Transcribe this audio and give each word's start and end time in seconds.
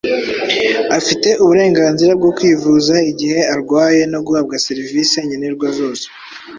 Afite 0.97 1.29
uburenganzira 1.43 2.11
bwo 2.19 2.31
kwivuza 2.37 2.95
igihe 3.11 3.39
arwaye 3.53 4.01
no 4.11 4.19
guhabwa 4.25 4.61
serivise 4.65 5.17
nkenerwa 5.25 5.67
zose. 5.79 6.05